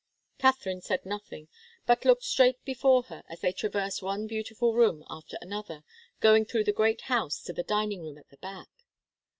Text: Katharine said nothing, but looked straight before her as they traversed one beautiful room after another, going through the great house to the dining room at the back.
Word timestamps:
Katharine 0.39 0.81
said 0.81 1.05
nothing, 1.05 1.47
but 1.85 2.05
looked 2.05 2.23
straight 2.23 2.65
before 2.65 3.03
her 3.03 3.23
as 3.29 3.41
they 3.41 3.51
traversed 3.51 4.01
one 4.01 4.25
beautiful 4.25 4.73
room 4.73 5.03
after 5.11 5.37
another, 5.41 5.83
going 6.19 6.43
through 6.43 6.63
the 6.63 6.73
great 6.73 7.01
house 7.01 7.39
to 7.43 7.53
the 7.53 7.61
dining 7.61 8.01
room 8.01 8.17
at 8.17 8.29
the 8.29 8.37
back. 8.37 8.71